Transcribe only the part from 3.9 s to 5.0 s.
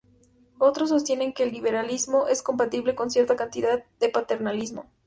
de paternalismo.